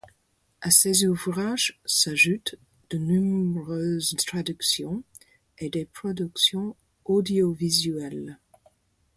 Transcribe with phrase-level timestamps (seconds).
[0.61, 2.55] À ces ouvrages s'ajoutent
[2.89, 5.03] de nombreuses traductions
[5.59, 8.39] et des productions audiovisuelles.